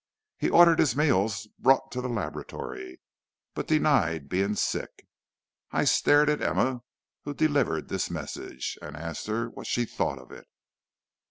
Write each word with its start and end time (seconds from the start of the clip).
He 0.39 0.49
ordered 0.49 0.79
his 0.79 0.95
meals 0.95 1.47
brought 1.59 1.91
to 1.91 2.01
the 2.01 2.09
laboratory, 2.09 2.99
but 3.53 3.67
denied 3.67 4.29
being 4.29 4.55
sick. 4.55 4.89
I 5.69 5.83
stared 5.83 6.27
at 6.27 6.41
Emma, 6.41 6.81
who 7.23 7.35
delivered 7.35 7.87
this 7.87 8.09
message, 8.09 8.79
and 8.81 8.97
asked 8.97 9.27
her 9.27 9.51
what 9.51 9.67
she 9.67 9.85
thought 9.85 10.17
of 10.17 10.31
it. 10.31 10.47